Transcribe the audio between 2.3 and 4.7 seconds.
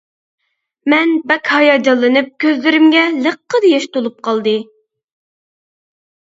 كۆزلىرىمگە لىققىدە ياش تولۇپ قالدى.